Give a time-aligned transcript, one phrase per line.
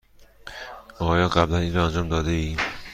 [0.99, 2.57] آیا قبلا این را انجام داده ای؟